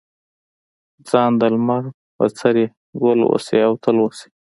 [1.09, 1.83] ځار د لمر
[2.17, 2.69] بڅريه،
[3.01, 4.27] ګل اوسې او تل اوسې